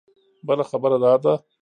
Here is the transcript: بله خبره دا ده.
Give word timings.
بله 0.47 0.63
خبره 0.71 0.97
دا 1.03 1.13
ده. 1.23 1.33